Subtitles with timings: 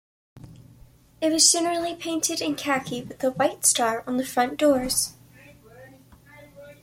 [1.21, 5.13] It was generally painted in khaki, with a white star on the front doors.